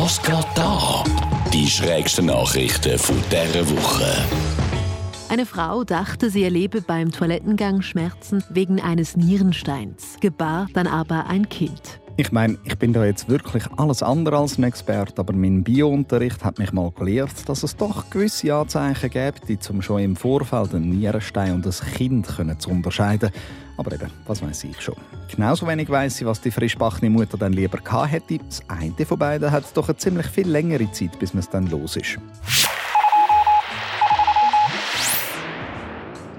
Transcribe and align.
Was 0.00 0.22
geht 0.22 0.46
da? 0.54 1.02
Die 1.52 1.66
schrägsten 1.66 2.26
Nachrichten 2.26 2.96
von 3.00 3.20
dieser 3.32 3.68
Woche. 3.68 4.06
Eine 5.28 5.44
Frau 5.44 5.82
dachte, 5.82 6.30
sie 6.30 6.44
erlebe 6.44 6.82
beim 6.82 7.10
Toilettengang 7.10 7.82
Schmerzen 7.82 8.44
wegen 8.48 8.80
eines 8.80 9.16
Nierensteins, 9.16 10.16
gebar 10.20 10.68
dann 10.72 10.86
aber 10.86 11.26
ein 11.26 11.48
Kind. 11.48 11.97
Ich 12.20 12.32
meine, 12.32 12.58
ich 12.64 12.76
bin 12.76 12.92
da 12.92 13.04
jetzt 13.04 13.28
wirklich 13.28 13.62
alles 13.76 14.02
andere 14.02 14.38
als 14.38 14.58
ein 14.58 14.64
Experte, 14.64 15.20
aber 15.20 15.32
mein 15.32 15.62
Biounterricht 15.62 16.44
hat 16.44 16.58
mich 16.58 16.72
mal 16.72 16.90
gelehrt, 16.90 17.48
dass 17.48 17.62
es 17.62 17.76
doch 17.76 18.10
gewisse 18.10 18.52
Anzeichen 18.52 19.08
gibt, 19.08 19.70
um 19.70 19.80
schon 19.80 20.00
im 20.02 20.16
Vorfeld 20.16 20.74
einen 20.74 20.98
Nierenstein 20.98 21.52
und 21.52 21.64
ein 21.64 21.94
Kind 21.94 22.26
zu 22.58 22.70
unterscheiden. 22.70 23.30
Aber 23.76 23.92
eben, 23.92 24.10
was 24.26 24.42
weiß 24.42 24.64
ich 24.64 24.80
schon. 24.80 24.96
Genauso 25.32 25.68
wenig 25.68 25.88
weiß 25.88 26.20
ich, 26.20 26.26
was 26.26 26.40
die 26.40 26.50
frischbachne 26.50 27.08
Mutter 27.08 27.38
dann 27.38 27.52
lieber 27.52 27.78
gehabt 27.78 28.10
hätte. 28.10 28.38
Das 28.38 28.62
eine 28.66 29.06
von 29.06 29.16
beiden 29.16 29.52
hat 29.52 29.64
doch 29.76 29.88
eine 29.88 29.96
ziemlich 29.96 30.26
viel 30.26 30.48
längere 30.48 30.90
Zeit, 30.90 31.16
bis 31.20 31.34
man 31.34 31.44
es 31.44 31.48
dann 31.48 31.68
los 31.68 31.94
ist. 31.94 32.18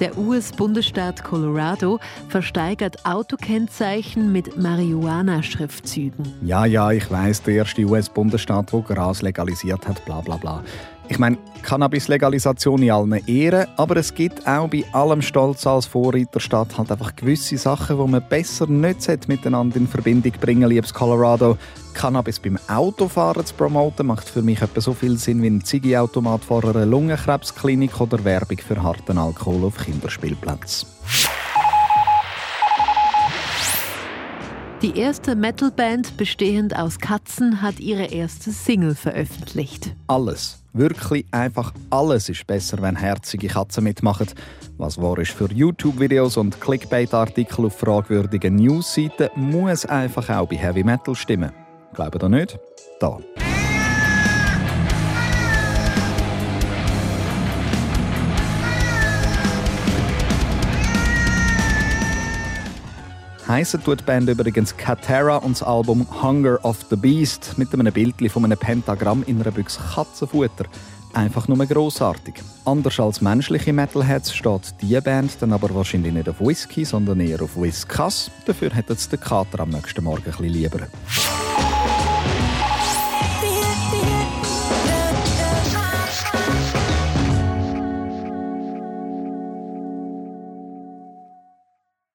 Der 0.00 0.18
US-Bundesstaat 0.18 1.22
Colorado 1.22 2.00
versteigert 2.28 3.06
Autokennzeichen 3.06 4.32
mit 4.32 4.56
Marihuana-Schriftzügen. 4.56 6.34
Ja, 6.42 6.66
ja, 6.66 6.90
ich 6.90 7.08
weiß, 7.08 7.42
der 7.44 7.54
erste 7.54 7.84
US-Bundesstaat, 7.84 8.72
der 8.72 8.80
Gras 8.80 9.22
legalisiert 9.22 9.86
hat, 9.86 10.04
bla 10.04 10.20
bla 10.20 10.36
bla. 10.36 10.64
Ich 11.08 11.18
meine, 11.18 11.36
Cannabis-Legalisation 11.62 12.82
in 12.82 12.90
allen 12.90 13.26
Ehren, 13.26 13.66
aber 13.76 13.96
es 13.96 14.14
gibt 14.14 14.46
auch 14.46 14.68
bei 14.68 14.84
allem 14.92 15.22
Stolz 15.22 15.66
als 15.66 15.86
Vorreiterstadt 15.86 16.76
halt 16.76 16.90
einfach 16.90 17.14
gewisse 17.14 17.56
Sachen, 17.58 17.98
die 17.98 18.10
man 18.10 18.26
besser 18.28 18.66
nicht 18.66 19.28
miteinander 19.28 19.76
in 19.76 19.88
Verbindung 19.88 20.32
bringen 20.40 20.68
liebes 20.68 20.92
Colorado. 20.92 21.56
Cannabis 21.94 22.40
beim 22.40 22.58
Autofahren 22.68 23.46
zu 23.46 23.54
promoten, 23.54 24.06
macht 24.06 24.28
für 24.28 24.42
mich 24.42 24.60
etwa 24.60 24.80
so 24.80 24.94
viel 24.94 25.16
Sinn 25.16 25.42
wie 25.42 25.48
ein 25.48 25.64
Ziggy-Automat 25.64 26.44
vor 26.44 26.64
einer 26.64 26.86
Lungenkrebsklinik 26.86 28.00
oder 28.00 28.24
Werbung 28.24 28.58
für 28.58 28.82
harten 28.82 29.16
Alkohol 29.16 29.64
auf 29.64 29.78
Kinderspielplätzen. 29.78 30.88
Die 34.84 34.98
erste 34.98 35.34
Metalband, 35.34 36.18
bestehend 36.18 36.76
aus 36.76 36.98
Katzen, 36.98 37.62
hat 37.62 37.80
ihre 37.80 38.04
erste 38.04 38.50
Single 38.50 38.94
veröffentlicht. 38.94 39.94
Alles, 40.08 40.62
wirklich 40.74 41.24
einfach 41.30 41.72
alles 41.88 42.28
ist 42.28 42.46
besser, 42.46 42.82
wenn 42.82 42.94
herzige 42.94 43.48
Katzen 43.48 43.82
mitmachen. 43.82 44.26
Was 44.76 45.00
wahr 45.00 45.18
ist 45.20 45.30
für 45.30 45.50
YouTube-Videos 45.50 46.36
und 46.36 46.60
Clickbait-Artikel 46.60 47.64
auf 47.64 47.78
fragwürdigen 47.78 48.56
Newsseiten, 48.56 49.30
muss 49.36 49.86
einfach 49.86 50.28
auch 50.28 50.50
bei 50.50 50.56
Heavy 50.56 50.84
Metal 50.84 51.14
stimmen. 51.14 51.52
Glauben 51.94 52.20
ihr 52.20 52.28
nicht? 52.28 52.58
Da. 53.00 53.20
Heissen 63.54 63.84
tut 63.84 64.00
die 64.00 64.04
Band 64.04 64.28
übrigens 64.28 64.76
Katera 64.76 65.36
und 65.36 65.52
das 65.52 65.62
Album 65.62 66.04
Hunger 66.20 66.58
of 66.64 66.76
the 66.90 66.96
Beast 66.96 67.56
mit 67.56 67.72
einem 67.72 67.92
Bild 67.92 68.16
von 68.28 68.44
einem 68.44 68.58
Pentagramm 68.58 69.22
in 69.28 69.40
einer 69.40 69.52
Büchse 69.52 69.78
Katzenfutter. 69.94 70.64
Einfach 71.12 71.46
nur 71.46 71.64
grossartig. 71.64 72.34
Anders 72.64 72.98
als 72.98 73.20
menschliche 73.20 73.72
Metalheads 73.72 74.34
steht 74.34 74.74
diese 74.82 75.00
Band 75.00 75.36
dann 75.38 75.52
aber 75.52 75.72
wahrscheinlich 75.72 76.12
nicht 76.12 76.28
auf 76.28 76.40
Whisky, 76.40 76.84
sondern 76.84 77.20
eher 77.20 77.42
auf 77.42 77.56
Whiskas. 77.56 78.28
Dafür 78.44 78.70
hätten 78.70 78.96
sie 78.96 79.10
den 79.10 79.20
Kater 79.20 79.60
am 79.60 79.68
nächsten 79.68 80.02
Morgen 80.02 80.24
ein 80.24 80.32
bisschen 80.32 80.46
lieber. 80.46 80.88